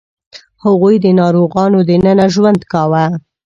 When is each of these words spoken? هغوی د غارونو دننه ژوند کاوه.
هغوی 0.63 0.95
د 1.03 1.05
غارونو 1.53 1.79
دننه 1.89 2.25
ژوند 2.35 2.59
کاوه. 2.71 3.03